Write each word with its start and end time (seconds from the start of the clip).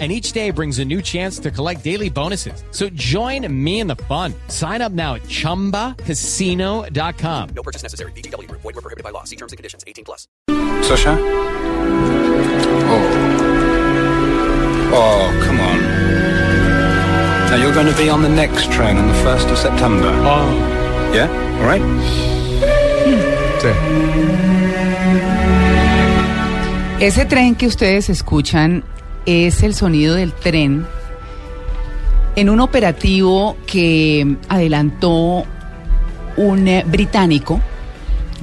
and 0.00 0.10
each 0.10 0.32
day 0.32 0.50
brings 0.50 0.80
a 0.80 0.84
new 0.84 1.00
chance 1.00 1.38
to 1.38 1.52
collect 1.52 1.84
daily 1.84 2.10
bonuses. 2.10 2.64
So 2.72 2.88
join 2.90 3.46
me 3.64 3.78
in 3.78 3.86
the 3.86 3.94
fun. 3.94 4.34
Sign 4.48 4.82
up 4.82 4.90
now 4.90 5.14
at 5.14 5.22
ChumbaCasino.com. 5.22 7.48
No 7.54 7.62
purchase 7.62 7.84
necessary. 7.84 8.10
BGW. 8.12 8.50
Void 8.50 8.64
were 8.64 8.72
prohibited 8.72 9.04
by 9.04 9.10
law. 9.10 9.22
See 9.22 9.36
terms 9.36 9.52
and 9.52 9.56
conditions. 9.56 9.84
18 9.86 10.04
plus. 10.04 10.26
Sasha? 10.82 11.16
Oh. 12.86 13.08
Oh, 14.96 15.42
come 15.46 15.60
on. 15.60 15.80
Now 17.50 17.56
you're 17.62 17.72
going 17.74 17.86
to 17.86 17.96
be 17.96 18.08
on 18.10 18.22
the 18.22 18.28
next 18.28 18.70
train 18.72 18.96
on 18.96 19.06
the 19.06 19.12
1st 19.14 19.50
of 19.52 19.58
September. 19.58 20.08
Oh, 20.24 20.50
Yeah? 21.14 21.28
All 21.60 21.66
right? 21.66 21.82
Hmm. 23.04 23.20
sí. 23.60 23.70
Ese 27.00 27.24
tren 27.26 27.54
que 27.54 27.66
ustedes 27.68 28.08
escuchan 28.08 28.82
es 29.26 29.62
el 29.62 29.74
sonido 29.74 30.14
del 30.14 30.32
tren 30.32 30.86
en 32.36 32.50
un 32.50 32.60
operativo 32.60 33.56
que 33.66 34.36
adelantó 34.48 35.44
un 36.36 36.68
eh, 36.68 36.84
británico 36.86 37.60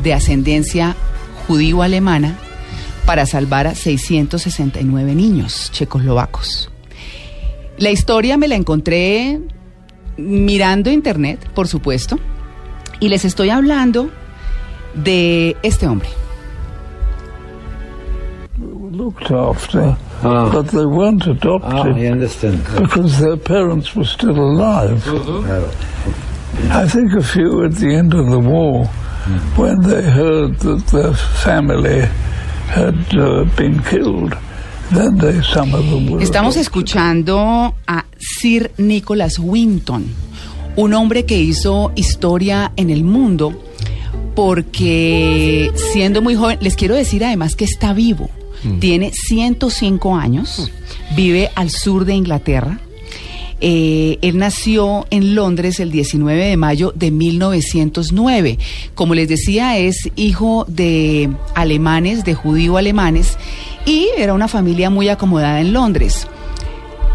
de 0.02 0.13
ascendencia 0.13 0.95
judío-alemana 1.48 2.38
para 3.05 3.26
salvar 3.26 3.67
a 3.67 3.76
669 3.76 5.16
niños 5.16 5.70
checoslovacos. 5.71 6.70
La 7.77 7.91
historia 7.91 8.38
me 8.38 8.48
la 8.48 8.55
encontré 8.55 9.41
mirando 10.18 10.91
internet, 10.91 11.49
por 11.54 11.68
supuesto, 11.68 12.20
y 12.99 13.10
les 13.10 13.26
estoy 13.26 13.49
hablando 13.49 14.10
de 14.93 15.57
este 15.63 15.88
hombre. 15.88 16.10
But 20.22 20.68
they 20.68 20.86
weren't 20.86 21.26
adopted 21.27 21.98
understand. 21.98 22.64
because 22.77 23.20
their 23.20 23.38
parents 23.38 23.96
were 23.96 24.05
still 24.05 24.38
alive. 24.38 25.04
I 26.70 26.88
think 26.88 27.13
a 27.13 27.24
few 27.24 27.63
at 27.63 27.76
the 27.76 27.94
end 27.94 28.13
of 28.13 28.30
the 28.30 28.40
war, 28.40 28.86
when 29.55 29.82
they 29.82 30.04
heard 30.04 30.60
that 30.60 30.88
their 30.88 31.13
family 31.13 32.02
had 32.68 33.16
uh, 33.16 33.46
been 33.55 33.82
killed, 33.84 34.38
then 34.91 35.18
they 35.18 35.41
some 35.41 35.74
of 35.74 35.90
them 35.90 36.12
were. 36.12 36.22
Estamos 36.22 36.56
adopted. 36.56 36.62
escuchando 36.62 37.76
a 37.88 38.06
Sir 38.18 38.72
Nicholas 38.78 39.40
Winton, 39.40 40.06
un 40.76 40.94
hombre 40.94 41.26
que 41.26 41.40
hizo 41.40 41.91
historia 41.96 42.74
en 42.76 42.90
el 42.90 43.04
mundo 43.04 43.54
porque 44.35 45.72
siendo 45.91 46.22
muy 46.22 46.35
joven, 46.35 46.60
les 46.62 46.76
quiero 46.76 46.96
decir 46.96 47.24
además 47.24 47.56
que 47.56 47.66
está 47.66 47.94
vivo, 47.94 48.30
tiene 48.79 49.12
105 49.12 50.15
años, 50.15 50.71
vive 51.15 51.49
al 51.55 51.70
sur 51.70 52.05
de 52.05 52.13
Inglaterra. 52.13 52.79
Eh, 53.63 54.17
él 54.23 54.40
nació 54.40 55.05
en 55.12 55.35
Londres 55.35 55.79
el 55.79 55.91
19 55.91 56.45
de 56.45 56.57
mayo 56.57 56.93
de 56.95 57.12
1909. 57.12 58.57
Como 58.95 59.13
les 59.13 59.29
decía, 59.29 59.77
es 59.77 60.09
hijo 60.15 60.65
de 60.67 61.29
alemanes, 61.54 62.26
de 62.26 62.34
judío 62.34 62.77
alemanes, 62.77 63.37
y 63.85 64.07
era 64.17 64.34
una 64.34 64.47
familia 64.47 64.89
muy 64.89 65.09
acomodada 65.09 65.62
en 65.62 65.73
Londres. 65.73 66.28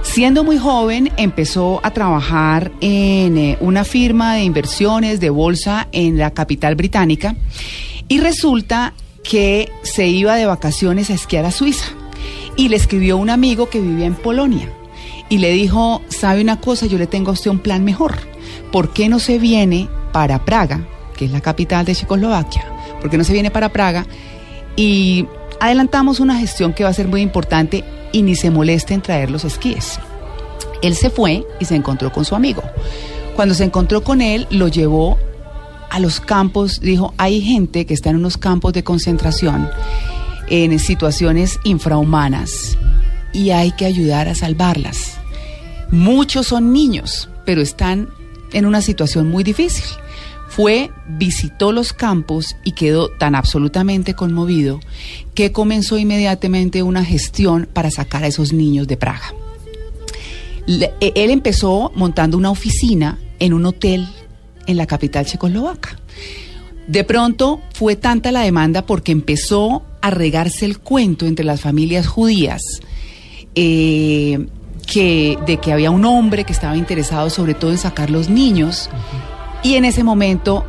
Siendo 0.03 0.45
muy 0.45 0.57
joven, 0.57 1.11
empezó 1.17 1.81
a 1.83 1.91
trabajar 1.91 2.71
en 2.81 3.37
eh, 3.37 3.59
una 3.61 3.83
firma 3.85 4.35
de 4.35 4.45
inversiones 4.45 5.19
de 5.19 5.31
bolsa 5.31 5.89
en 5.91 6.17
la 6.17 6.31
capital 6.31 6.77
británica 6.77 7.35
y 8.09 8.21
resulta 8.21 8.95
que 9.29 9.73
se 9.83 10.07
iba 10.07 10.37
de 10.37 10.47
vacaciones 10.47 11.11
a 11.11 11.15
esquiar 11.15 11.45
a 11.45 11.51
Suiza 11.51 11.87
y 12.57 12.69
le 12.69 12.77
escribió 12.77 13.17
un 13.17 13.31
amigo 13.31 13.69
que 13.69 13.81
vivía 13.81 14.07
en 14.07 14.15
Polonia 14.15 14.71
y 15.29 15.39
le 15.39 15.51
dijo, 15.51 16.03
sabe 16.09 16.41
una 16.41 16.61
cosa, 16.61 16.87
yo 16.87 16.99
le 16.99 17.07
tengo 17.07 17.31
a 17.31 17.35
usted 17.35 17.51
un 17.51 17.59
plan 17.59 17.85
mejor. 17.85 18.17
¿Por 18.71 18.93
qué 18.93 19.09
no 19.09 19.19
se 19.19 19.39
viene 19.39 19.89
para 20.13 20.45
Praga, 20.45 20.87
que 21.17 21.25
es 21.25 21.33
la 21.33 21.41
capital 21.41 21.85
de 21.85 21.95
Checoslovaquia? 21.95 22.65
¿Por 23.01 23.11
qué 23.11 23.19
no 23.19 23.25
se 23.25 23.33
viene 23.33 23.51
para 23.51 23.73
Praga? 23.73 24.07
Y 24.77 25.27
adelantamos 25.61 26.21
una 26.21 26.39
gestión 26.39 26.73
que 26.73 26.85
va 26.85 26.91
a 26.91 26.95
ser 26.95 27.09
muy 27.09 27.23
importante 27.23 27.85
y 28.13 28.23
ni 28.23 28.37
se 28.37 28.51
moleste 28.51 28.95
en 28.95 29.03
traer 29.03 29.31
los 29.31 29.45
esquíes. 29.45 29.99
Él 30.83 30.95
se 30.95 31.11
fue 31.11 31.45
y 31.59 31.65
se 31.65 31.75
encontró 31.75 32.13
con 32.13 32.25
su 32.25 32.37
amigo. 32.37 32.63
Cuando 33.35 33.55
se 33.55 33.65
encontró 33.65 34.03
con 34.03 34.23
él, 34.23 34.47
lo 34.51 34.69
llevó 34.69 35.19
a 35.97 35.99
los 35.99 36.21
campos, 36.21 36.79
dijo, 36.83 37.15
hay 37.17 37.41
gente 37.41 37.87
que 37.87 37.95
está 37.95 38.11
en 38.11 38.17
unos 38.17 38.37
campos 38.37 38.75
de 38.75 38.85
concentración, 38.85 39.71
en 40.47 40.79
situaciones 40.79 41.59
infrahumanas, 41.65 42.77
y 43.33 43.49
hay 43.49 43.73
que 43.73 43.87
ayudar 43.87 44.29
a 44.29 44.35
salvarlas. 44.35 45.15
Muchos 45.91 46.49
son 46.49 46.75
niños, 46.75 47.31
pero 47.47 47.63
están 47.63 48.11
en 48.53 48.67
una 48.67 48.83
situación 48.83 49.31
muy 49.31 49.43
difícil. 49.43 49.87
Fue, 50.51 50.91
visitó 51.09 51.73
los 51.73 51.95
campos 51.95 52.57
y 52.63 52.73
quedó 52.73 53.09
tan 53.09 53.35
absolutamente 53.35 54.13
conmovido 54.13 54.81
que 55.35 55.51
comenzó 55.51 55.97
inmediatamente 55.97 56.83
una 56.83 57.07
gestión 57.07 57.71
para 57.73 57.91
sacar 57.91 58.23
a 58.23 58.27
esos 58.27 58.53
niños 58.53 58.87
de 58.87 58.99
Praga. 58.99 59.33
Eh, 60.69 60.93
él 61.01 61.31
empezó 61.31 61.91
montando 61.95 62.37
una 62.37 62.51
oficina 62.51 63.19
en 63.39 63.55
un 63.55 63.65
hotel 63.65 64.07
en 64.67 64.77
la 64.77 64.87
capital 64.87 65.27
checoslovaca. 65.27 65.99
De 66.87 67.03
pronto 67.05 67.61
fue 67.75 67.97
tanta 67.97 68.31
la 68.31 68.43
demanda 68.43 68.83
porque 68.83 69.13
empezó 69.13 69.83
a 70.01 70.11
regarse 70.11 70.65
el 70.65 70.79
cuento 70.79 71.27
entre 71.27 71.45
las 71.45 71.61
familias 71.61 72.07
judías 72.07 72.63
eh, 73.57 74.47
que, 74.87 75.37
de 75.47 75.57
que 75.57 75.73
había 75.73 75.91
un 75.91 76.05
hombre 76.05 76.45
que 76.45 76.53
estaba 76.53 76.77
interesado 76.77 77.29
sobre 77.29 77.55
todo 77.55 77.73
en 77.73 77.79
sacar 77.79 78.11
los 78.11 78.29
niños 78.29 78.89
y 79.65 79.75
en 79.75 79.85
ese 79.85 80.05
momento 80.05 80.65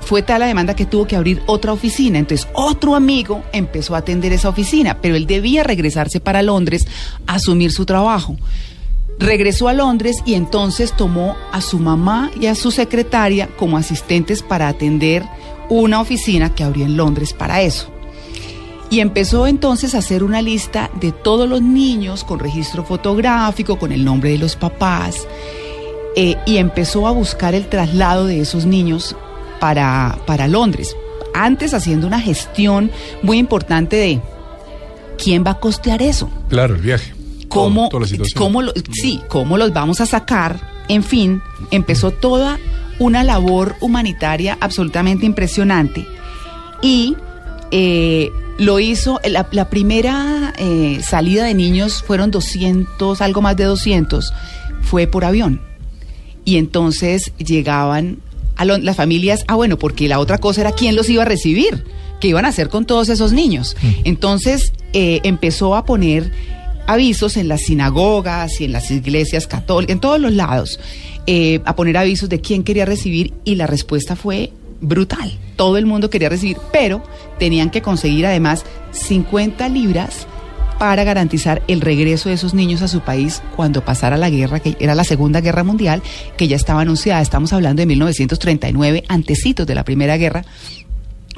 fue 0.00 0.22
tal 0.22 0.40
la 0.40 0.46
demanda 0.46 0.76
que 0.76 0.86
tuvo 0.86 1.06
que 1.06 1.16
abrir 1.16 1.42
otra 1.46 1.72
oficina. 1.72 2.18
Entonces 2.18 2.46
otro 2.54 2.94
amigo 2.94 3.42
empezó 3.52 3.94
a 3.94 3.98
atender 3.98 4.32
esa 4.32 4.48
oficina, 4.48 4.98
pero 5.00 5.16
él 5.16 5.26
debía 5.26 5.64
regresarse 5.64 6.20
para 6.20 6.42
Londres 6.42 6.86
a 7.26 7.34
asumir 7.34 7.72
su 7.72 7.86
trabajo. 7.86 8.36
Regresó 9.22 9.68
a 9.68 9.72
Londres 9.72 10.16
y 10.26 10.34
entonces 10.34 10.92
tomó 10.96 11.36
a 11.52 11.60
su 11.60 11.78
mamá 11.78 12.32
y 12.40 12.46
a 12.46 12.56
su 12.56 12.72
secretaria 12.72 13.48
como 13.56 13.76
asistentes 13.76 14.42
para 14.42 14.66
atender 14.66 15.22
una 15.68 16.00
oficina 16.00 16.54
que 16.54 16.64
abrió 16.64 16.84
en 16.84 16.96
Londres 16.96 17.32
para 17.32 17.62
eso. 17.62 17.88
Y 18.90 18.98
empezó 18.98 19.46
entonces 19.46 19.94
a 19.94 19.98
hacer 19.98 20.24
una 20.24 20.42
lista 20.42 20.90
de 21.00 21.12
todos 21.12 21.48
los 21.48 21.62
niños 21.62 22.24
con 22.24 22.40
registro 22.40 22.84
fotográfico, 22.84 23.78
con 23.78 23.92
el 23.92 24.04
nombre 24.04 24.30
de 24.30 24.38
los 24.38 24.56
papás, 24.56 25.26
eh, 26.16 26.36
y 26.44 26.56
empezó 26.56 27.06
a 27.06 27.12
buscar 27.12 27.54
el 27.54 27.68
traslado 27.68 28.26
de 28.26 28.40
esos 28.40 28.66
niños 28.66 29.16
para, 29.60 30.18
para 30.26 30.48
Londres. 30.48 30.96
Antes 31.32 31.74
haciendo 31.74 32.08
una 32.08 32.20
gestión 32.20 32.90
muy 33.22 33.38
importante 33.38 33.96
de 33.96 34.20
quién 35.16 35.44
va 35.46 35.52
a 35.52 35.60
costear 35.60 36.02
eso 36.02 36.28
Claro, 36.48 36.74
el 36.74 36.82
viaje. 36.82 37.14
Cómo, 37.52 37.88
toda 37.88 38.00
la 38.02 38.06
cómo 38.36 38.62
lo- 38.62 38.72
sí, 38.92 39.20
cómo 39.28 39.56
los 39.58 39.72
vamos 39.72 40.00
a 40.00 40.06
sacar. 40.06 40.60
En 40.88 41.02
fin, 41.04 41.40
empezó 41.70 42.10
toda 42.10 42.58
una 42.98 43.24
labor 43.24 43.76
humanitaria 43.80 44.58
absolutamente 44.60 45.24
impresionante 45.26 46.06
y 46.82 47.16
eh, 47.70 48.30
lo 48.58 48.78
hizo, 48.80 49.20
la, 49.24 49.46
la 49.50 49.70
primera 49.70 50.52
eh, 50.58 51.00
salida 51.02 51.44
de 51.44 51.54
niños 51.54 52.02
fueron 52.02 52.30
200, 52.30 53.20
algo 53.22 53.40
más 53.40 53.56
de 53.56 53.64
200, 53.64 54.32
fue 54.82 55.06
por 55.06 55.24
avión. 55.24 55.60
Y 56.44 56.56
entonces 56.56 57.32
llegaban 57.38 58.18
a 58.56 58.64
lo- 58.64 58.78
las 58.78 58.96
familias, 58.96 59.44
ah 59.48 59.54
bueno, 59.54 59.78
porque 59.78 60.08
la 60.08 60.18
otra 60.18 60.38
cosa 60.38 60.60
era 60.60 60.72
quién 60.72 60.96
los 60.96 61.08
iba 61.08 61.22
a 61.22 61.26
recibir, 61.26 61.84
qué 62.20 62.28
iban 62.28 62.44
a 62.44 62.48
hacer 62.48 62.68
con 62.68 62.84
todos 62.84 63.08
esos 63.08 63.32
niños. 63.32 63.76
Entonces 64.04 64.72
eh, 64.92 65.20
empezó 65.24 65.74
a 65.76 65.84
poner 65.86 66.30
avisos 66.92 67.36
en 67.36 67.48
las 67.48 67.62
sinagogas 67.62 68.60
y 68.60 68.64
en 68.64 68.72
las 68.72 68.90
iglesias 68.90 69.46
católicas, 69.46 69.94
en 69.94 70.00
todos 70.00 70.20
los 70.20 70.32
lados, 70.32 70.78
eh, 71.26 71.60
a 71.64 71.74
poner 71.74 71.96
avisos 71.96 72.28
de 72.28 72.40
quién 72.40 72.64
quería 72.64 72.84
recibir 72.84 73.32
y 73.44 73.54
la 73.54 73.66
respuesta 73.66 74.16
fue 74.16 74.52
brutal. 74.80 75.38
Todo 75.56 75.78
el 75.78 75.86
mundo 75.86 76.10
quería 76.10 76.28
recibir, 76.28 76.58
pero 76.72 77.02
tenían 77.38 77.70
que 77.70 77.82
conseguir 77.82 78.26
además 78.26 78.64
50 78.92 79.68
libras 79.68 80.26
para 80.78 81.04
garantizar 81.04 81.62
el 81.68 81.80
regreso 81.80 82.28
de 82.28 82.34
esos 82.34 82.54
niños 82.54 82.82
a 82.82 82.88
su 82.88 83.00
país 83.00 83.40
cuando 83.54 83.84
pasara 83.84 84.16
la 84.16 84.30
guerra, 84.30 84.60
que 84.60 84.76
era 84.80 84.94
la 84.94 85.04
Segunda 85.04 85.40
Guerra 85.40 85.62
Mundial, 85.62 86.02
que 86.36 86.48
ya 86.48 86.56
estaba 86.56 86.80
anunciada. 86.80 87.22
Estamos 87.22 87.52
hablando 87.52 87.80
de 87.80 87.86
1939, 87.86 89.04
antecitos 89.08 89.66
de 89.66 89.74
la 89.74 89.84
Primera 89.84 90.16
Guerra. 90.16 90.44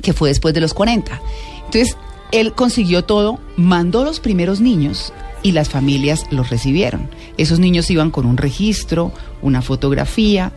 que 0.02 0.12
fue 0.12 0.28
después 0.28 0.52
de 0.52 0.60
los 0.60 0.74
40. 0.74 1.20
Entonces, 1.66 1.96
él 2.32 2.52
consiguió 2.52 3.04
todo, 3.04 3.38
mandó 3.56 4.04
los 4.04 4.18
primeros 4.18 4.60
niños 4.60 5.12
y 5.44 5.52
las 5.52 5.68
familias 5.68 6.26
los 6.30 6.50
recibieron. 6.50 7.08
Esos 7.36 7.60
niños 7.60 7.90
iban 7.90 8.10
con 8.10 8.26
un 8.26 8.38
registro, 8.38 9.12
una 9.42 9.62
fotografía. 9.62 10.52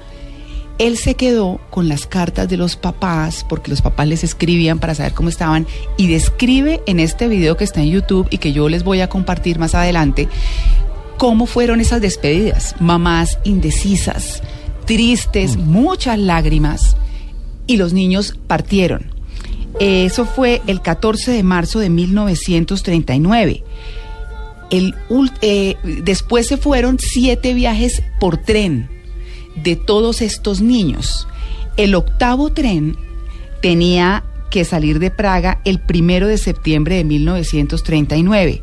Él 0.79 0.97
se 0.97 1.15
quedó 1.15 1.59
con 1.69 1.89
las 1.89 2.07
cartas 2.07 2.47
de 2.47 2.55
los 2.55 2.77
papás, 2.77 3.45
porque 3.47 3.69
los 3.69 3.81
papás 3.81 4.07
les 4.07 4.23
escribían 4.23 4.79
para 4.79 4.95
saber 4.95 5.13
cómo 5.13 5.29
estaban, 5.29 5.67
y 5.97 6.07
describe 6.07 6.81
en 6.87 6.99
este 6.99 7.27
video 7.27 7.57
que 7.57 7.65
está 7.65 7.81
en 7.81 7.89
YouTube 7.89 8.27
y 8.31 8.37
que 8.37 8.53
yo 8.53 8.69
les 8.69 8.83
voy 8.83 9.01
a 9.01 9.09
compartir 9.09 9.59
más 9.59 9.75
adelante, 9.75 10.29
cómo 11.17 11.47
fueron 11.47 11.81
esas 11.81 11.99
despedidas. 11.99 12.75
Mamás 12.79 13.39
indecisas, 13.43 14.41
tristes, 14.85 15.57
muchas 15.57 16.17
lágrimas, 16.17 16.95
y 17.65 17.75
los 17.75 17.91
niños 17.91 18.39
partieron. 18.47 19.11
Eso 19.81 20.25
fue 20.25 20.61
el 20.65 20.81
14 20.81 21.31
de 21.31 21.43
marzo 21.43 21.79
de 21.79 21.89
1939. 21.89 23.63
El, 24.69 24.95
eh, 25.41 25.75
después 25.83 26.47
se 26.47 26.57
fueron 26.57 26.97
siete 26.99 27.53
viajes 27.53 28.03
por 28.19 28.37
tren 28.37 28.89
de 29.55 29.75
todos 29.75 30.21
estos 30.21 30.61
niños. 30.61 31.27
El 31.77 31.95
octavo 31.95 32.51
tren 32.51 32.97
tenía 33.61 34.23
que 34.49 34.65
salir 34.65 34.99
de 34.99 35.11
Praga 35.11 35.61
el 35.65 35.79
primero 35.79 36.27
de 36.27 36.37
septiembre 36.37 36.95
de 36.95 37.03
1939. 37.03 38.61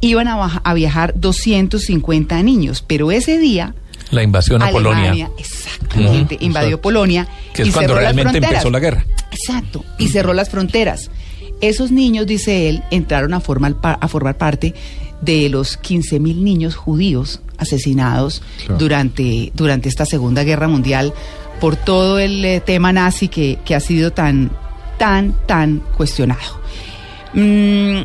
Iban 0.00 0.28
a, 0.28 0.74
viajar 0.74 1.14
250 1.16 2.40
niños, 2.42 2.84
pero 2.86 3.10
ese 3.10 3.38
día 3.38 3.74
La 4.10 4.22
invasión 4.22 4.62
a 4.62 4.70
Polonia. 4.70 5.30
Exactamente, 5.38 6.36
Ujú, 6.36 6.44
invadió 6.44 6.68
exacto. 6.68 6.82
Polonia 6.82 7.28
Que 7.52 7.62
es 7.62 7.68
y 7.68 7.72
cuando 7.72 7.94
cerró 7.94 8.00
realmente 8.00 8.38
empezó 8.38 8.70
la 8.70 8.78
guerra. 8.78 9.04
Exacto, 9.32 9.84
y 9.98 10.08
cerró 10.08 10.32
las 10.34 10.50
fronteras. 10.50 11.10
Esos 11.60 11.90
niños, 11.90 12.26
dice 12.26 12.68
él, 12.68 12.84
entraron 12.92 13.34
a 13.34 13.40
formar, 13.40 13.74
a 13.82 14.06
formar 14.06 14.38
parte 14.38 14.74
de 15.20 15.48
los 15.48 15.76
15 15.76 16.20
mil 16.20 16.44
niños 16.44 16.76
judíos 16.76 17.40
asesinados 17.58 18.42
Claro. 18.58 18.78
durante, 18.78 19.50
durante 19.54 19.88
esta 19.88 20.04
Segunda 20.06 20.44
Guerra 20.44 20.68
Mundial 20.68 21.12
por 21.60 21.74
todo 21.76 22.18
el 22.20 22.44
eh, 22.44 22.60
tema 22.60 22.92
nazi 22.92 23.28
que, 23.28 23.58
que 23.64 23.74
ha 23.74 23.80
sido 23.80 24.12
tan, 24.12 24.50
tan, 24.98 25.34
tan 25.46 25.82
cuestionado. 25.96 26.60
Mm, 27.34 28.02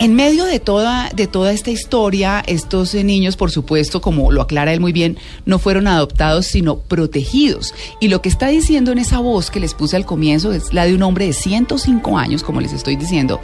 en 0.00 0.14
medio 0.14 0.44
de 0.44 0.58
toda, 0.60 1.10
de 1.14 1.26
toda 1.26 1.52
esta 1.52 1.70
historia, 1.70 2.42
estos 2.46 2.94
eh, 2.94 3.04
niños, 3.04 3.36
por 3.36 3.50
supuesto, 3.50 4.00
como 4.00 4.30
lo 4.32 4.42
aclara 4.42 4.72
él 4.72 4.80
muy 4.80 4.92
bien, 4.92 5.18
no 5.46 5.58
fueron 5.58 5.86
adoptados, 5.86 6.46
sino 6.46 6.78
protegidos. 6.78 7.74
Y 8.00 8.08
lo 8.08 8.20
que 8.22 8.28
está 8.28 8.48
diciendo 8.48 8.92
en 8.92 8.98
esa 8.98 9.18
voz 9.18 9.50
que 9.50 9.60
les 9.60 9.74
puse 9.74 9.96
al 9.96 10.04
comienzo 10.06 10.52
es 10.52 10.72
la 10.72 10.84
de 10.84 10.94
un 10.94 11.02
hombre 11.02 11.26
de 11.26 11.32
105 11.32 12.16
años, 12.18 12.42
como 12.42 12.60
les 12.60 12.72
estoy 12.72 12.96
diciendo. 12.96 13.40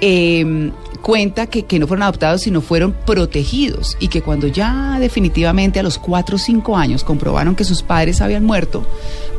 eh, 0.00 0.70
cuenta 1.04 1.46
que, 1.46 1.64
que 1.64 1.78
no 1.78 1.86
fueron 1.86 2.04
adoptados, 2.04 2.40
sino 2.40 2.62
fueron 2.62 2.94
protegidos. 3.04 3.96
Y 4.00 4.08
que 4.08 4.22
cuando 4.22 4.48
ya 4.48 4.96
definitivamente 4.98 5.78
a 5.78 5.82
los 5.82 5.98
4 5.98 6.36
o 6.36 6.38
5 6.38 6.76
años 6.76 7.04
comprobaron 7.04 7.54
que 7.54 7.64
sus 7.64 7.82
padres 7.82 8.22
habían 8.22 8.42
muerto, 8.42 8.86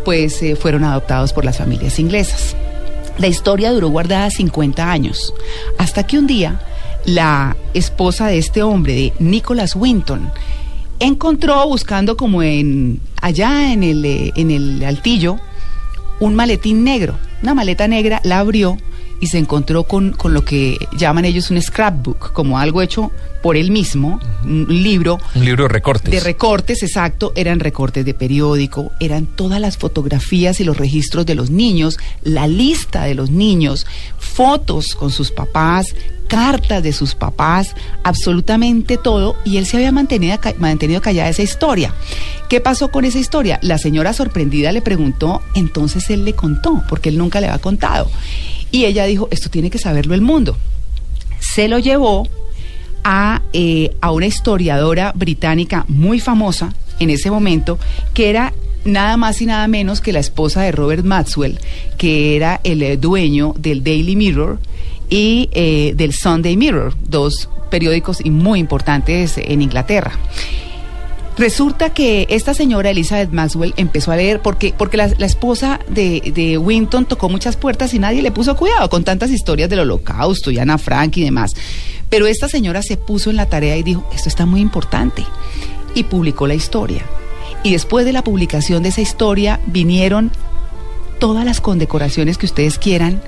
pues 0.06 0.42
eh, 0.44 0.56
fueron 0.56 0.84
adoptados 0.84 1.34
por 1.34 1.44
las 1.44 1.58
familias 1.58 1.98
inglesas. 1.98 2.56
La 3.18 3.28
historia 3.28 3.72
duró 3.72 3.90
guardada 3.90 4.30
50 4.30 4.92
años, 4.92 5.34
hasta 5.80 6.06
que 6.06 6.20
un 6.20 6.28
día 6.28 6.62
la 7.06 7.58
esposa 7.74 8.28
de 8.28 8.38
este 8.38 8.62
hombre, 8.62 8.94
de 8.94 9.14
Nicholas 9.20 9.76
Winton, 9.76 10.32
encontró 11.00 11.68
buscando 11.68 12.16
como 12.16 12.44
en 12.44 13.00
allá 13.22 13.74
en 13.74 13.84
el, 13.84 14.06
eh, 14.06 14.32
en 14.36 14.52
el 14.52 14.84
altillo 14.84 15.38
un 16.20 16.36
maletín 16.36 16.84
negro, 16.84 17.18
una 17.42 17.56
maleta 17.56 17.88
negra, 17.88 18.22
la 18.24 18.40
abrió 18.40 18.78
y 19.20 19.28
se 19.28 19.38
encontró 19.38 19.84
con, 19.84 20.12
con 20.12 20.34
lo 20.34 20.44
que 20.44 20.78
llaman 20.98 21.26
ellos 21.26 21.52
un 21.52 21.62
scrapbook, 21.62 22.32
como 22.34 22.60
algo 22.60 22.82
hecho 22.82 23.12
por 23.42 23.58
él 23.58 23.70
mismo, 23.70 24.20
un 24.44 24.66
libro 24.70 25.20
Un 25.36 25.46
libro 25.46 25.66
de 25.66 25.70
recortes. 25.70 26.12
de 26.12 26.20
recortes, 26.20 26.82
exacto, 26.82 27.32
eran 27.36 27.60
recortes 27.60 28.04
de 28.04 28.16
periódico, 28.16 28.92
eran 29.00 29.28
todas 29.28 29.62
las 29.62 29.78
fotografías 29.78 30.60
y 30.60 30.64
los 30.64 30.78
registros 30.78 31.26
de 31.26 31.36
los 31.36 31.52
niños, 31.52 32.00
la 32.24 32.48
lista 32.48 33.04
de 33.04 33.14
los 33.14 33.30
niños, 33.30 33.86
fotos 34.18 34.96
con 34.96 35.12
sus 35.12 35.30
papás, 35.32 35.94
cartas 36.28 36.82
de 36.82 36.92
sus 36.92 37.14
papás, 37.14 37.76
absolutamente 38.04 38.98
todo, 38.98 39.36
y 39.46 39.58
él 39.58 39.66
se 39.66 39.78
había 39.78 39.92
mantenido, 39.92 40.40
mantenido 40.58 41.02
callada 41.02 41.30
esa 41.30 41.44
historia. 41.44 41.94
¿Qué 42.50 42.62
pasó 42.62 42.90
con 42.90 43.06
esa 43.06 43.20
historia? 43.20 43.60
La 43.62 43.78
señora 43.78 44.14
sorprendida 44.14 44.72
le 44.72 44.82
preguntó, 44.82 45.42
entonces 45.54 46.10
él 46.10 46.26
le 46.26 46.34
contó, 46.34 46.84
porque 46.90 47.10
él 47.10 47.18
nunca 47.18 47.40
le 47.40 47.48
había 47.48 47.62
contado. 47.62 48.10
Y 48.75 48.83
ella 48.83 49.06
dijo, 49.06 49.30
esto 49.31 49.50
tiene 49.50 49.69
que 49.69 49.77
saberlo 49.77 50.16
el 50.16 50.22
mundo. 50.22 50.57
Se 51.39 51.69
lo 51.69 51.80
llevó 51.80 52.27
a, 53.06 53.42
eh, 53.54 53.95
a 54.01 54.12
una 54.12 54.25
historiadora 54.25 55.13
británica 55.16 55.86
muy 55.88 56.19
famosa 56.19 56.74
en 57.00 57.10
ese 57.10 57.31
momento, 57.31 57.80
que 58.13 58.30
era 58.30 58.51
nada 58.83 59.16
más 59.16 59.42
y 59.42 59.45
nada 59.45 59.69
menos 59.69 60.01
que 60.01 60.12
la 60.12 60.19
esposa 60.19 60.62
de 60.62 60.74
Robert 60.74 61.06
Maxwell, 61.06 61.57
que 61.98 62.36
era 62.36 62.60
el 62.66 62.83
eh, 62.83 62.98
dueño 62.98 63.56
del 63.57 63.81
Daily 63.81 64.18
Mirror 64.18 64.60
y 65.10 65.48
eh, 65.54 65.94
del 65.95 66.12
Sunday 66.12 66.57
Mirror, 66.57 66.95
dos 67.01 67.48
periódicos 67.72 68.25
muy 68.25 68.60
importantes 68.60 69.38
en 69.38 69.62
Inglaterra. 69.62 70.19
Resulta 71.38 71.90
que 71.90 72.28
esta 72.30 72.54
señora 72.54 72.92
Elizabeth 72.92 73.32
Maxwell 73.32 73.74
empezó 73.76 74.12
a 74.12 74.16
leer 74.16 74.42
porque, 74.42 74.74
porque 74.78 74.96
la, 74.96 75.10
la 75.18 75.26
esposa 75.26 75.82
de, 75.90 76.32
de 76.34 76.58
Winton 76.58 77.06
tocó 77.06 77.28
muchas 77.28 77.58
puertas 77.58 77.94
y 77.94 78.00
nadie 78.00 78.22
le 78.22 78.32
puso 78.32 78.56
cuidado 78.56 78.90
con 78.90 79.04
tantas 79.04 79.32
historias 79.32 79.70
del 79.70 79.80
holocausto 79.80 80.50
y 80.50 80.60
Ana 80.60 80.78
Frank 80.78 81.18
y 81.18 81.24
demás. 81.26 81.54
Pero 82.10 82.26
esta 82.26 82.48
señora 82.48 82.82
se 82.82 82.96
puso 82.96 83.32
en 83.32 83.36
la 83.36 83.48
tarea 83.50 83.76
y 83.76 83.84
dijo, 83.84 84.08
esto 84.16 84.30
está 84.30 84.46
muy 84.46 84.62
importante. 84.62 85.26
Y 85.94 86.04
publicó 86.04 86.48
la 86.48 86.54
historia. 86.56 87.02
Y 87.64 87.72
después 87.74 88.06
de 88.06 88.14
la 88.14 88.24
publicación 88.24 88.84
de 88.84 88.90
esa 88.90 89.02
historia 89.02 89.60
vinieron 89.68 90.32
todas 91.20 91.44
las 91.44 91.60
condecoraciones 91.60 92.38
que 92.38 92.46
ustedes 92.46 92.78
quieran 92.78 93.22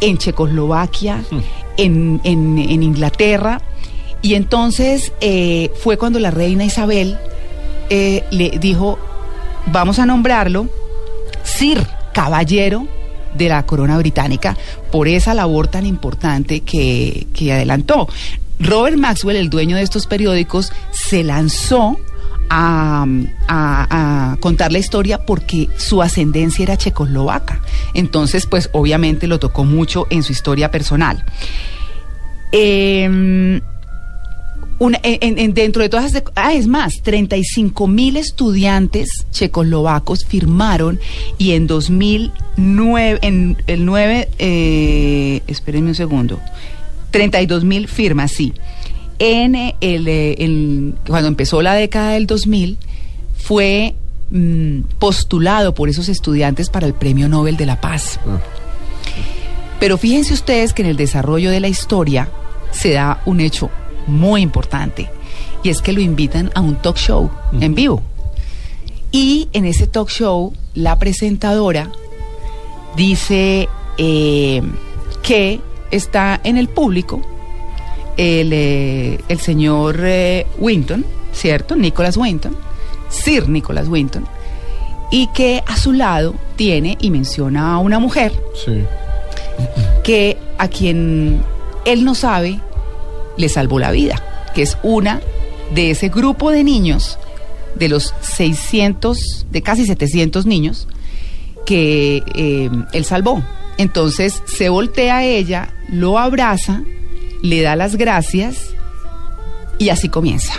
en 0.00 0.18
Checoslovaquia, 0.18 1.22
en, 1.76 2.20
en- 2.24 2.58
en 2.58 2.82
Inglaterra. 2.82 3.60
Y 4.20 4.34
entonces 4.34 5.12
eh, 5.20 5.70
fue 5.80 5.96
cuando 5.96 6.18
la 6.18 6.32
reina 6.32 6.64
Isabel 6.64 7.16
eh, 7.90 8.24
le 8.30 8.50
dijo, 8.58 8.98
vamos 9.66 9.98
a 9.98 10.06
nombrarlo 10.06 10.68
Sir 11.42 11.86
Caballero 12.12 12.86
de 13.34 13.48
la 13.48 13.64
corona 13.66 13.98
británica 13.98 14.56
por 14.90 15.08
esa 15.08 15.34
labor 15.34 15.68
tan 15.68 15.86
importante 15.86 16.60
que, 16.60 17.26
que 17.34 17.52
adelantó. 17.52 18.08
Robert 18.58 18.96
Maxwell, 18.96 19.36
el 19.36 19.50
dueño 19.50 19.76
de 19.76 19.82
estos 19.82 20.06
periódicos, 20.06 20.72
se 20.90 21.22
lanzó 21.22 21.98
a, 22.48 24.36
contar 24.40 24.72
la 24.72 24.78
historia 24.78 25.24
porque 25.24 25.68
su 25.76 26.02
ascendencia 26.02 26.62
era 26.62 26.76
checoslovaca. 26.76 27.60
Entonces, 27.94 28.46
pues 28.46 28.70
obviamente 28.72 29.26
lo 29.26 29.38
tocó 29.38 29.64
mucho 29.64 30.06
en 30.10 30.22
su 30.22 30.32
historia 30.32 30.70
personal. 30.70 31.24
Em, 32.52 33.60
una- 34.78 35.00
en- 35.02 35.38
en- 35.38 35.54
dentro 35.54 35.82
de 35.82 35.88
todas. 35.88 36.12
Ah, 36.34 36.52
es 36.54 36.66
más, 36.66 36.94
35 37.02 37.86
mil 37.86 38.16
estudiantes 38.16 39.08
checoslovacos 39.30 40.24
firmaron 40.24 41.00
y 41.38 41.52
en 41.52 41.66
2009, 41.66 43.18
en 43.22 43.56
el 43.66 43.84
9, 43.84 44.28
eh, 44.38 45.40
espérenme 45.46 45.88
un 45.90 45.94
segundo, 45.94 46.40
32 47.10 47.64
mil 47.64 47.88
firmas, 47.88 48.32
sí. 48.32 48.52
En 49.18 49.54
eh, 49.54 49.74
el, 49.80 50.06
eh, 50.08 50.34
el- 50.38 50.94
cuando 51.06 51.28
empezó 51.28 51.62
la 51.62 51.74
década 51.74 52.12
del 52.12 52.26
2000, 52.26 52.76
fue 53.36 53.94
mm, 54.30 54.80
postulado 54.98 55.72
por 55.74 55.88
esos 55.88 56.08
estudiantes 56.08 56.68
para 56.68 56.86
el 56.86 56.94
Premio 56.94 57.28
Nobel 57.28 57.56
de 57.56 57.64
la 57.64 57.80
Paz. 57.80 58.18
Pero 59.78 59.98
fíjense 59.98 60.34
ustedes 60.34 60.72
que 60.72 60.82
en 60.82 60.88
el 60.88 60.96
desarrollo 60.96 61.50
de 61.50 61.60
la 61.60 61.68
historia 61.68 62.28
se 62.72 62.92
da 62.92 63.20
un 63.24 63.40
hecho 63.40 63.70
muy 64.06 64.42
importante 64.42 65.10
y 65.62 65.68
es 65.68 65.82
que 65.82 65.92
lo 65.92 66.00
invitan 66.00 66.50
a 66.54 66.60
un 66.60 66.76
talk 66.76 66.96
show 66.96 67.30
en 67.60 67.74
vivo. 67.74 68.02
Y 69.10 69.48
en 69.52 69.64
ese 69.64 69.86
talk 69.86 70.08
show 70.08 70.52
la 70.74 70.98
presentadora 70.98 71.90
dice 72.96 73.68
eh, 73.98 74.62
que 75.22 75.60
está 75.90 76.40
en 76.44 76.56
el 76.56 76.68
público 76.68 77.20
el, 78.16 78.52
eh, 78.52 79.20
el 79.28 79.40
señor 79.40 80.00
eh, 80.02 80.46
Winton, 80.58 81.04
¿cierto? 81.32 81.76
Nicholas 81.76 82.16
Winton, 82.16 82.56
Sir 83.08 83.48
Nicholas 83.48 83.88
Winton, 83.88 84.24
y 85.10 85.28
que 85.28 85.62
a 85.66 85.76
su 85.76 85.92
lado 85.92 86.34
tiene 86.56 86.96
y 87.00 87.10
menciona 87.10 87.74
a 87.74 87.78
una 87.78 87.98
mujer 87.98 88.32
Sí. 88.64 88.84
que 90.02 90.38
a 90.58 90.68
quien 90.68 91.40
él 91.84 92.04
no 92.04 92.14
sabe 92.14 92.60
le 93.36 93.48
salvó 93.48 93.78
la 93.78 93.90
vida, 93.90 94.22
que 94.54 94.62
es 94.62 94.78
una 94.82 95.20
de 95.74 95.90
ese 95.90 96.08
grupo 96.08 96.50
de 96.50 96.64
niños, 96.64 97.18
de 97.74 97.88
los 97.88 98.14
600, 98.20 99.46
de 99.50 99.62
casi 99.62 99.86
700 99.86 100.46
niños, 100.46 100.88
que 101.64 102.22
eh, 102.34 102.70
él 102.92 103.04
salvó. 103.04 103.42
Entonces 103.78 104.42
se 104.46 104.68
voltea 104.68 105.18
a 105.18 105.24
ella, 105.24 105.68
lo 105.88 106.18
abraza, 106.18 106.82
le 107.42 107.60
da 107.62 107.76
las 107.76 107.96
gracias 107.96 108.74
y 109.78 109.90
así 109.90 110.08
comienza. 110.08 110.54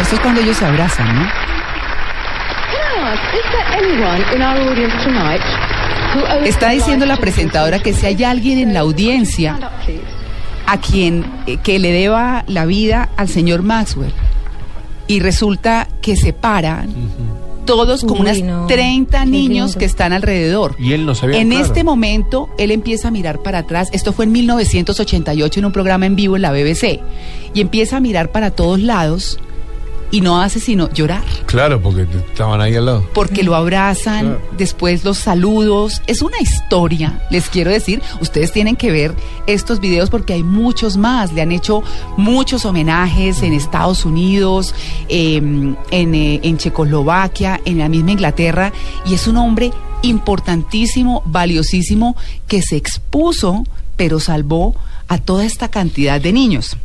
Esto 0.00 0.14
es 0.14 0.20
cuando 0.20 0.40
ellos 0.40 0.56
se 0.56 0.64
abrazan, 0.64 1.14
¿no? 1.16 1.46
Está 6.44 6.70
diciendo 6.70 7.06
la 7.06 7.16
presentadora 7.16 7.80
que 7.80 7.92
si 7.92 8.06
hay 8.06 8.22
alguien 8.24 8.58
en 8.58 8.74
la 8.74 8.80
audiencia 8.80 9.58
a 10.66 10.80
quien 10.80 11.24
eh, 11.46 11.58
que 11.58 11.78
le 11.78 11.92
deba 11.92 12.44
la 12.48 12.66
vida 12.66 13.08
al 13.16 13.28
señor 13.28 13.62
Maxwell 13.62 14.12
y 15.06 15.20
resulta 15.20 15.88
que 16.02 16.16
se 16.16 16.32
paran 16.32 16.92
todos 17.64 18.02
como 18.04 18.20
unas 18.20 18.40
no. 18.42 18.66
30 18.66 19.20
Qué 19.20 19.26
niños 19.26 19.66
lindo. 19.70 19.78
que 19.80 19.84
están 19.84 20.12
alrededor. 20.12 20.76
Y 20.78 20.92
él 20.92 21.04
no 21.04 21.14
sabía, 21.16 21.40
En 21.40 21.50
claro. 21.50 21.64
este 21.64 21.82
momento 21.84 22.48
él 22.58 22.70
empieza 22.70 23.08
a 23.08 23.10
mirar 23.10 23.40
para 23.42 23.58
atrás. 23.58 23.88
Esto 23.92 24.12
fue 24.12 24.24
en 24.24 24.32
1988 24.32 25.60
en 25.60 25.66
un 25.66 25.72
programa 25.72 26.06
en 26.06 26.14
vivo 26.16 26.36
en 26.36 26.42
la 26.42 26.52
BBC 26.52 27.00
y 27.54 27.60
empieza 27.60 27.96
a 27.96 28.00
mirar 28.00 28.30
para 28.30 28.52
todos 28.52 28.80
lados 28.80 29.40
y 30.10 30.20
no 30.20 30.40
hace 30.40 30.60
sino 30.60 30.88
llorar 30.90 31.22
Claro, 31.46 31.80
porque 31.82 32.02
estaban 32.28 32.60
ahí 32.60 32.74
al 32.76 32.86
lado. 32.86 33.08
porque 33.14 33.42
lo 33.42 33.54
abrazan, 33.54 34.20
Claro. 34.26 34.40
después 34.56 35.04
los 35.04 35.18
saludos. 35.18 36.00
Es 36.06 36.22
una 36.22 36.38
historia, 36.40 37.20
les 37.30 37.48
quiero 37.48 37.70
decir. 37.70 38.02
Ustedes 38.20 38.52
tienen 38.52 38.76
que 38.76 38.90
ver 38.90 39.14
estos 39.46 39.80
videos 39.80 40.10
porque 40.10 40.32
hay 40.34 40.42
muchos 40.42 40.96
más. 40.96 41.32
Le 41.32 41.42
han 41.42 41.52
hecho 41.52 41.82
muchos 42.16 42.64
homenajes 42.64 43.42
en 43.42 43.52
Estados 43.52 44.04
Unidos, 44.04 44.74
eh, 45.08 45.36
en, 45.36 46.14
eh, 46.14 46.40
en 46.42 46.58
Checoslovaquia, 46.58 47.60
en 47.64 47.78
la 47.78 47.88
misma 47.88 48.12
Inglaterra. 48.12 48.72
Y 49.06 49.14
es 49.14 49.26
un 49.26 49.36
hombre 49.36 49.72
importantísimo, 50.02 51.22
valiosísimo, 51.26 52.16
que 52.46 52.62
se 52.62 52.76
expuso, 52.76 53.64
pero 53.96 54.20
salvó 54.20 54.74
a 55.08 55.18
toda 55.18 55.44
esta 55.44 55.68
cantidad 55.68 56.20
de 56.20 56.32
niños. 56.32 56.76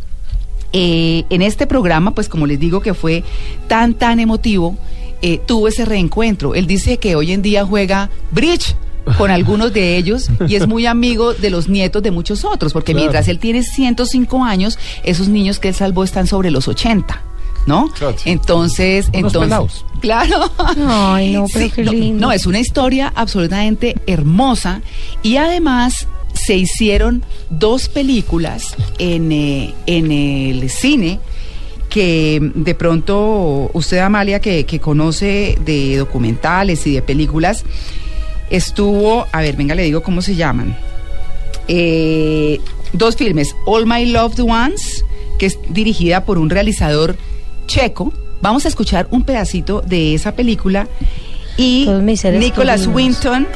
Eh, 0.74 1.26
en 1.30 1.42
este 1.42 1.68
programa, 1.68 2.14
pues 2.16 2.30
como 2.30 2.48
les 2.48 2.60
digo 2.60 2.82
que 2.82 2.94
fue 2.94 3.24
tan, 3.68 3.94
tan 3.94 4.20
emotivo, 4.20 4.78
eh, 5.22 5.40
tuvo 5.46 5.68
ese 5.68 5.86
reencuentro. 5.86 6.56
Él 6.56 6.66
dice 6.68 6.98
que 6.98 7.16
hoy 7.16 7.32
en 7.34 7.42
día 7.42 7.66
juega 7.66 8.10
bridge 8.32 8.76
con 9.18 9.32
algunos 9.32 9.74
de 9.74 9.98
ellos 9.98 10.30
y 10.48 10.56
es 10.56 10.68
muy 10.68 10.86
amigo 10.86 11.34
de 11.34 11.50
los 11.50 11.68
nietos 11.68 12.02
de 12.04 12.12
muchos 12.12 12.46
otros, 12.46 12.72
porque 12.74 12.94
Claro. 12.94 13.04
mientras 13.04 13.28
él 13.28 13.40
tiene 13.40 13.64
105 13.64 14.44
años, 14.44 14.80
esos 15.04 15.28
niños 15.28 15.60
que 15.60 15.70
él 15.70 15.76
salvó 15.76 16.04
están 16.04 16.28
sobre 16.28 16.52
los 16.52 16.68
80. 16.68 17.22
¿No? 17.68 17.90
Claro, 17.90 18.16
sí. 18.18 18.32
Entonces, 18.32 19.06
Unos 19.14 19.18
entonces, 19.36 19.42
pelados. 19.42 19.86
claro. 20.00 20.52
Ay, 20.88 21.34
no, 21.34 21.46
pero 21.54 21.72
qué 21.76 21.84
no, 21.84 21.92
lindo. 21.92 22.26
no, 22.28 22.32
es 22.32 22.48
una 22.48 22.60
historia 22.60 23.14
absolutamente 23.16 23.96
hermosa 24.08 24.82
y 25.22 25.38
además 25.38 26.08
se 26.46 26.56
hicieron 26.56 27.24
dos 27.50 27.88
películas 27.90 28.76
en, 28.98 29.32
eh, 29.32 29.74
en 29.86 30.12
el 30.12 30.70
cine 30.70 31.20
que 31.90 32.40
de 32.56 32.74
pronto 32.74 33.70
usted, 33.74 34.00
Amalia, 34.00 34.40
que, 34.40 34.66
que 34.66 34.80
conoce 34.80 35.58
de 35.66 35.98
documentales 35.98 36.88
y 36.88 36.94
de 36.94 37.02
películas, 37.02 37.66
estuvo, 38.50 39.28
a 39.32 39.42
ver, 39.42 39.58
venga, 39.58 39.76
le 39.76 39.84
digo 39.84 40.02
cómo 40.02 40.22
se 40.22 40.36
llaman. 40.36 40.78
Eh, 41.68 42.60
dos 42.94 43.18
filmes, 43.18 43.56
All 43.66 43.86
My 43.86 44.06
Loved 44.06 44.40
Ones, 44.40 45.04
que 45.38 45.48
es 45.48 45.60
dirigida 45.70 46.24
por 46.24 46.38
un 46.38 46.50
realizador 46.50 47.18
checo. 47.68 48.14
Vamos 48.42 48.66
a 48.66 48.70
escuchar 48.70 49.08
un 49.12 49.24
pedacito 49.24 49.82
de 49.82 50.14
esa 50.14 50.34
película. 50.34 50.88
Y 51.62 51.86
Nicholas. 52.40 52.88
Winton. 52.88 53.48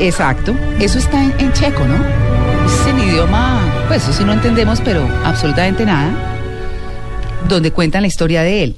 Exacto. 0.00 0.56
Eso 0.80 0.98
está 0.98 1.22
en, 1.22 1.34
en 1.38 1.52
checo, 1.52 1.84
¿no? 1.84 1.96
Es 1.96 2.86
el 2.86 3.10
idioma, 3.10 3.84
pues 3.88 4.02
eso 4.04 4.12
sí 4.12 4.24
no 4.24 4.32
entendemos, 4.32 4.80
pero 4.80 5.06
absolutamente 5.22 5.84
nada. 5.84 6.10
Donde 7.46 7.72
cuentan 7.72 8.02
la 8.02 8.08
historia 8.08 8.42
de 8.42 8.62
él. 8.64 8.76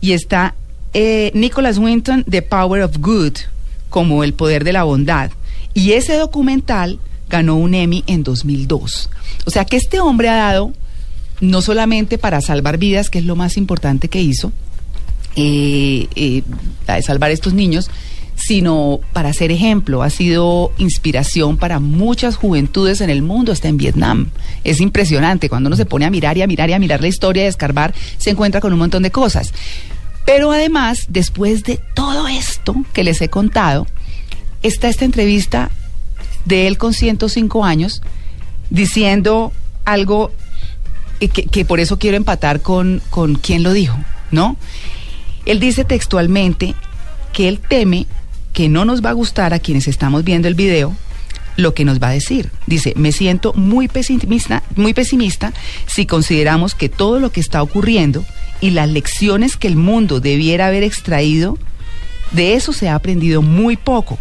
Y 0.00 0.10
está 0.10 0.56
eh, 0.92 1.30
Nicholas 1.34 1.78
Winton, 1.78 2.24
The 2.24 2.42
Power 2.42 2.82
of 2.82 2.98
Good, 2.98 3.34
como 3.90 4.24
el 4.24 4.34
poder 4.34 4.64
de 4.64 4.72
la 4.72 4.82
bondad. 4.82 5.30
Y 5.72 5.92
ese 5.92 6.16
documental 6.16 6.98
ganó 7.28 7.56
un 7.56 7.74
Emmy 7.74 8.02
en 8.08 8.24
2002. 8.24 9.08
O 9.46 9.50
sea 9.50 9.64
que 9.64 9.76
este 9.76 10.00
hombre 10.00 10.28
ha 10.28 10.34
dado, 10.34 10.72
no 11.40 11.62
solamente 11.62 12.18
para 12.18 12.40
salvar 12.40 12.76
vidas, 12.76 13.08
que 13.08 13.20
es 13.20 13.24
lo 13.24 13.36
más 13.36 13.56
importante 13.56 14.08
que 14.08 14.20
hizo, 14.20 14.52
eh, 15.36 16.42
salvar 17.02 17.30
a 17.30 17.34
estos 17.34 17.54
niños, 17.54 17.90
sino 18.34 19.00
para 19.12 19.32
ser 19.32 19.52
ejemplo, 19.52 20.02
ha 20.02 20.10
sido 20.10 20.72
inspiración 20.78 21.56
para 21.56 21.78
muchas 21.78 22.36
juventudes 22.36 23.00
en 23.00 23.10
el 23.10 23.22
mundo, 23.22 23.52
hasta 23.52 23.68
en 23.68 23.76
Vietnam. 23.76 24.30
Es 24.64 24.80
impresionante, 24.80 25.48
cuando 25.48 25.68
uno 25.68 25.76
se 25.76 25.86
pone 25.86 26.06
a 26.06 26.10
mirar 26.10 26.36
y 26.36 26.42
a 26.42 26.46
mirar 26.46 26.68
y 26.70 26.72
a 26.72 26.78
mirar 26.78 27.00
la 27.00 27.08
historia 27.08 27.44
y 27.44 27.46
a 27.46 27.48
escarbar, 27.48 27.94
se 28.18 28.30
encuentra 28.30 28.60
con 28.60 28.72
un 28.72 28.78
montón 28.78 29.02
de 29.02 29.10
cosas. 29.10 29.52
Pero 30.24 30.52
además, 30.52 31.06
después 31.08 31.62
de 31.64 31.80
todo 31.94 32.26
esto 32.28 32.74
que 32.92 33.04
les 33.04 33.20
he 33.20 33.28
contado, 33.28 33.86
está 34.62 34.88
esta 34.88 35.04
entrevista 35.04 35.70
de 36.44 36.66
él 36.66 36.78
con 36.78 36.94
105 36.94 37.64
años 37.64 38.02
diciendo 38.70 39.52
algo 39.84 40.32
eh, 41.20 41.28
que, 41.28 41.44
que 41.44 41.64
por 41.64 41.80
eso 41.80 41.98
quiero 41.98 42.16
empatar 42.16 42.60
con, 42.60 43.02
con 43.10 43.34
quien 43.34 43.62
lo 43.62 43.72
dijo, 43.72 43.96
¿no? 44.30 44.56
Él 45.46 45.60
dice 45.60 45.84
textualmente 45.84 46.74
que 47.32 47.48
él 47.48 47.60
teme 47.60 48.06
que 48.52 48.68
no 48.68 48.84
nos 48.84 49.04
va 49.04 49.10
a 49.10 49.14
gustar 49.14 49.54
a 49.54 49.58
quienes 49.58 49.88
estamos 49.88 50.24
viendo 50.24 50.48
el 50.48 50.54
video 50.54 50.94
lo 51.56 51.74
que 51.74 51.84
nos 51.84 52.00
va 52.00 52.08
a 52.08 52.12
decir. 52.12 52.50
Dice, 52.66 52.94
me 52.96 53.12
siento 53.12 53.52
muy 53.54 53.88
pesimista, 53.88 54.62
muy 54.76 54.94
pesimista 54.94 55.52
si 55.86 56.06
consideramos 56.06 56.74
que 56.74 56.88
todo 56.88 57.20
lo 57.20 57.30
que 57.30 57.40
está 57.40 57.62
ocurriendo 57.62 58.24
y 58.60 58.70
las 58.70 58.88
lecciones 58.88 59.56
que 59.56 59.68
el 59.68 59.76
mundo 59.76 60.20
debiera 60.20 60.68
haber 60.68 60.82
extraído, 60.82 61.58
de 62.30 62.54
eso 62.54 62.72
se 62.72 62.88
ha 62.88 62.94
aprendido 62.94 63.42
muy 63.42 63.76
poco. 63.76 64.18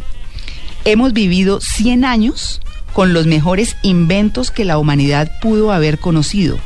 Hemos 0.83 1.13
vivido 1.13 1.61
100 1.61 2.05
años 2.05 2.61
con 2.93 3.13
los 3.13 3.27
mejores 3.27 3.77
inventos 3.83 4.51
que 4.51 4.65
la 4.65 4.77
humanidad 4.77 5.31
pudo 5.41 5.71
haber 5.71 5.99
conocido. 5.99 6.57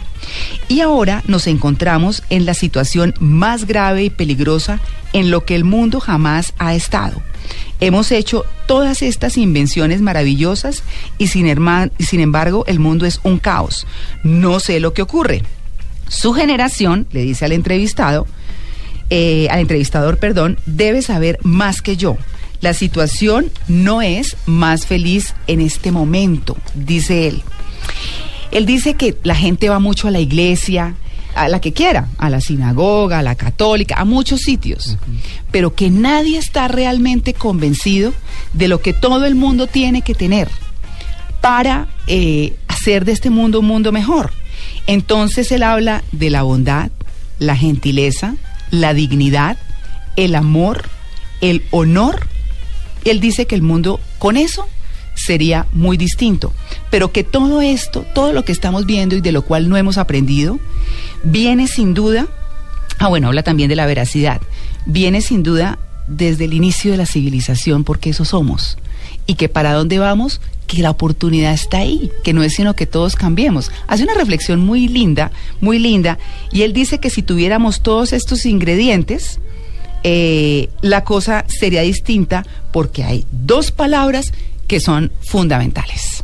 Y 0.68 0.82
ahora 0.82 1.24
nos 1.28 1.48
encontramos 1.48 2.24
en 2.30 2.46
la 2.46 2.54
situación 2.54 3.14
más 3.20 3.66
grave 3.66 4.04
y 4.06 4.10
peligrosa 4.10 4.80
en 5.14 5.32
lo 5.32 5.46
que 5.46 5.56
el 5.56 5.64
mundo 5.64 6.00
jamás 6.00 6.54
ha 6.58 6.76
estado. 6.76 7.22
Hemos 7.80 8.12
hecho 8.12 8.46
todas 8.68 9.02
estas 9.02 9.38
invenciones 9.38 10.02
maravillosas 10.02 10.84
y 11.18 11.28
sin, 11.28 11.48
embargo 11.48 12.64
el 12.68 12.80
mundo 12.80 13.06
es 13.06 13.20
un 13.24 13.38
caos. 13.38 13.86
No 14.24 14.60
sé 14.60 14.80
lo 14.80 14.94
que 14.94 15.02
ocurre. 15.02 15.44
Su 16.08 16.34
generación, 16.34 17.08
le 17.12 17.22
dice 17.22 17.46
al 17.46 17.52
entrevistado, 17.52 18.28
eh, 19.10 19.48
al 19.52 19.60
entrevistador, 19.60 20.18
perdón, 20.18 20.58
debe 20.66 21.02
saber 21.02 21.38
más 21.44 21.82
que 21.82 21.98
yo. 21.98 22.18
La 22.62 22.74
situación 22.74 23.52
no 23.68 24.02
es 24.02 24.38
más 24.46 24.86
feliz 24.86 25.36
en 25.48 25.62
este 25.62 25.92
momento, 25.92 26.58
dice 26.74 27.28
él. 27.28 27.44
Él 28.56 28.66
dice 28.66 28.94
que 28.94 29.18
la 29.24 29.36
gente 29.36 29.68
va 29.68 29.80
mucho 29.80 30.08
a 30.08 30.12
la 30.12 30.22
iglesia, 30.22 30.96
a 31.36 31.50
la 31.50 31.60
que 31.60 31.74
quiera, 31.74 32.08
a 32.18 32.30
la 32.30 32.40
sinagoga, 32.40 33.20
a 33.20 33.22
la 33.22 33.36
católica, 33.36 33.96
a 34.00 34.06
muchos 34.06 34.40
sitios, 34.40 34.98
pero 35.52 35.76
que 35.76 35.90
nadie 35.90 36.38
está 36.38 36.70
realmente 36.70 37.34
convencido 37.34 38.14
de 38.54 38.70
lo 38.70 38.80
que 38.80 38.94
todo 38.94 39.26
el 39.26 39.36
mundo 39.36 39.68
tiene 39.68 40.04
que 40.04 40.16
tener 40.16 40.48
para 41.42 41.90
eh, 42.08 42.56
hacer 42.70 43.04
de 43.04 43.12
este 43.12 43.30
mundo 43.30 43.60
un 43.60 43.66
mundo 43.66 43.92
mejor. 43.92 44.32
Entonces 44.88 45.52
él 45.52 45.62
habla 45.62 46.06
de 46.14 46.30
la 46.30 46.44
bondad, 46.44 46.92
la 47.40 47.58
gentileza, 47.58 48.38
la 48.72 48.94
dignidad, 48.94 49.58
el 50.16 50.34
amor, 50.34 50.86
el 51.42 51.66
honor. 51.72 52.30
Él 53.04 53.20
dice 53.20 53.48
que 53.48 53.56
el 53.56 53.64
mundo 53.64 54.00
con 54.18 54.38
eso 54.38 54.66
sería 55.16 55.66
muy 55.72 55.98
distinto, 55.98 56.54
pero 56.92 57.12
que 57.12 57.24
todo 57.24 57.62
esto, 57.62 58.06
todo 58.14 58.34
lo 58.34 58.46
que 58.46 58.52
estamos 58.52 58.86
viendo 58.86 59.16
y 59.16 59.22
de 59.22 59.32
lo 59.32 59.42
cual 59.42 59.70
no 59.70 59.78
hemos 59.78 59.98
aprendido, 59.98 60.60
viene 61.24 61.68
sin 61.68 61.94
duda, 61.94 62.28
ah 63.00 63.08
bueno, 63.08 63.28
habla 63.28 63.42
también 63.42 63.70
de 63.70 63.76
la 63.76 63.86
veracidad, 63.86 64.42
viene 64.86 65.22
sin 65.22 65.42
duda 65.42 65.80
desde 66.08 66.46
el 66.46 66.54
inicio 66.54 66.92
de 66.92 66.98
la 66.98 67.06
civilización, 67.06 67.84
porque 67.84 68.12
eso 68.12 68.26
somos, 68.26 68.78
y 69.26 69.36
que 69.36 69.50
para 69.50 69.74
dónde 69.74 69.98
vamos, 69.98 70.42
que 70.68 70.82
la 70.82 70.92
oportunidad 70.92 71.54
está 71.54 71.80
ahí, 71.80 72.12
que 72.24 72.34
no 72.34 72.44
es 72.44 72.56
sino 72.56 72.76
que 72.76 72.86
todos 72.86 73.16
cambiemos. 73.16 73.72
Hace 73.88 74.04
una 74.04 74.16
reflexión 74.16 74.60
muy 74.60 74.88
linda, 74.88 75.32
muy 75.62 75.80
linda, 75.80 76.18
y 76.52 76.64
él 76.64 76.74
dice 76.74 77.00
que 77.00 77.10
si 77.10 77.24
tuviéramos 77.24 77.82
todos 77.82 78.14
estos 78.14 78.46
ingredientes, 78.46 79.40
eh, 80.04 80.70
la 80.82 81.04
cosa 81.04 81.46
sería 81.48 81.82
distinta 81.82 82.46
porque 82.72 83.04
hay 83.04 83.26
dos 83.32 83.72
palabras 83.72 84.34
que 84.68 84.80
son 84.80 85.12
fundamentales. 85.30 86.24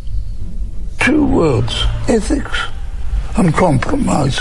Two 0.99 1.25
words 1.25 1.87
ethics 2.07 2.57
and 3.35 3.53
compromise. 3.53 4.39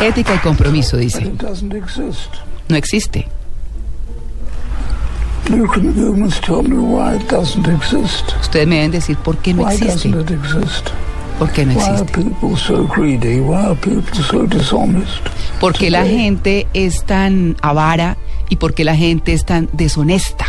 Ética 0.00 0.34
y 0.34 0.38
compromiso, 0.38 0.96
dice. 0.96 1.30
No 2.68 2.76
existe. 2.76 3.28
Ustedes 8.40 8.66
me 8.66 8.76
deben 8.76 8.90
decir 8.92 9.16
por 9.18 9.36
qué 9.38 9.52
no 9.52 9.64
Why 9.64 9.74
existe. 9.74 10.08
doesn't 10.08 10.30
it 10.30 10.30
exist? 10.30 10.90
¿Por 11.38 11.50
qué 11.50 11.66
no 11.66 11.72
existe? 11.72 12.12
people 12.12 12.56
so 12.56 12.86
greedy? 12.86 13.40
Why 13.40 13.66
are 13.66 13.74
people 13.74 14.22
so 14.22 14.46
dishonest? 14.46 15.26
¿Por 15.58 15.72
qué 15.72 15.90
la 15.90 16.04
gente 16.04 16.66
es 16.72 17.04
tan 17.04 17.56
avara 17.62 18.16
y 18.50 18.56
por 18.56 18.74
qué 18.74 18.84
la 18.84 18.94
gente 18.96 19.32
es 19.32 19.46
tan 19.46 19.70
deshonesta? 19.72 20.44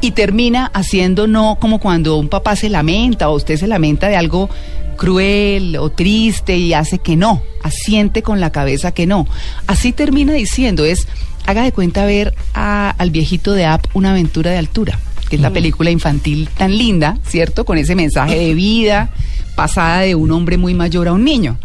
Y 0.00 0.12
termina 0.12 0.70
haciendo 0.72 1.26
no 1.26 1.58
como 1.60 1.80
cuando 1.80 2.16
un 2.16 2.28
papá 2.28 2.54
se 2.54 2.68
lamenta 2.68 3.28
o 3.28 3.34
usted 3.34 3.56
se 3.56 3.66
lamenta 3.66 4.08
de 4.08 4.14
algo 4.16 4.48
cruel 4.96 5.76
o 5.76 5.90
triste 5.90 6.56
y 6.56 6.72
hace 6.74 6.98
que 6.98 7.16
no, 7.16 7.42
asiente 7.62 8.22
con 8.22 8.38
la 8.40 8.50
cabeza 8.52 8.92
que 8.92 9.06
no. 9.06 9.26
Así 9.66 9.92
termina 9.92 10.32
diciendo, 10.34 10.84
es, 10.84 11.08
haga 11.46 11.62
de 11.64 11.72
cuenta 11.72 12.04
ver 12.06 12.34
a- 12.54 12.90
al 12.96 13.10
viejito 13.10 13.52
de 13.52 13.64
App 13.66 13.86
una 13.94 14.12
aventura 14.12 14.52
de 14.52 14.58
altura, 14.58 15.00
que 15.28 15.36
es 15.36 15.42
la 15.42 15.50
película 15.50 15.90
infantil 15.90 16.48
tan 16.56 16.78
linda, 16.78 17.18
¿cierto? 17.26 17.64
Con 17.64 17.76
ese 17.76 17.96
mensaje 17.96 18.38
de 18.38 18.54
vida 18.54 19.10
pasada 19.56 20.00
de 20.00 20.14
un 20.14 20.30
hombre 20.30 20.56
muy 20.56 20.74
mayor 20.74 21.08
a 21.08 21.12
un 21.12 21.24
niño. 21.24 21.58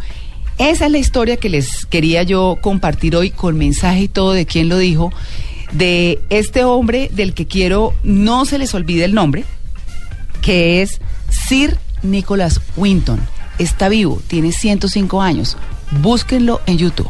Esa 0.57 0.87
es 0.87 0.91
la 0.91 0.97
historia 0.97 1.37
que 1.37 1.49
les 1.49 1.85
quería 1.85 2.23
yo 2.23 2.57
compartir 2.61 3.15
hoy 3.15 3.29
con 3.29 3.57
mensaje 3.57 4.01
y 4.01 4.07
todo 4.07 4.33
de 4.33 4.45
quién 4.45 4.67
lo 4.67 4.77
dijo, 4.79 5.13
de 5.71 6.19
este 6.29 6.63
hombre 6.63 7.09
del 7.13 7.33
que 7.33 7.45
quiero 7.47 7.93
no 8.03 8.45
se 8.45 8.57
les 8.57 8.73
olvide 8.73 9.05
el 9.05 9.13
nombre, 9.13 9.45
que 10.41 10.81
es 10.81 10.99
Sir 11.29 11.77
Nicholas 12.03 12.61
Winton. 12.75 13.19
Está 13.57 13.89
vivo, 13.89 14.21
tiene 14.27 14.51
105 14.51 15.21
años. 15.21 15.57
Búsquenlo 16.01 16.61
en 16.65 16.77
YouTube. 16.77 17.09